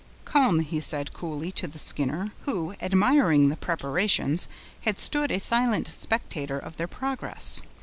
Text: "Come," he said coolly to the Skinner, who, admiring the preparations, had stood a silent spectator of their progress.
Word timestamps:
"Come," 0.25 0.61
he 0.61 0.79
said 0.79 1.13
coolly 1.13 1.51
to 1.51 1.67
the 1.67 1.77
Skinner, 1.77 2.31
who, 2.45 2.73
admiring 2.81 3.49
the 3.49 3.55
preparations, 3.55 4.47
had 4.81 4.97
stood 4.97 5.29
a 5.29 5.37
silent 5.39 5.87
spectator 5.87 6.57
of 6.57 6.77
their 6.77 6.87
progress. 6.87 7.61